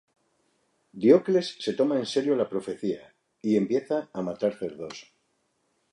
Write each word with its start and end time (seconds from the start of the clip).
Diocles 1.03 1.51
se 1.65 1.73
toma 1.81 1.99
en 1.99 2.07
serio 2.07 2.35
la 2.35 2.49
profecía, 2.49 3.13
y 3.43 3.55
empieza 3.55 4.09
a 4.11 4.23
matar 4.23 4.55
cerdos. 4.55 5.13